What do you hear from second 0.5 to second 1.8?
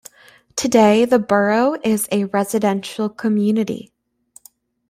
Today the Borough